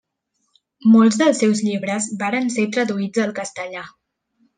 [0.93, 3.85] Molts dels seus llibres varen ser traduïts al castellà.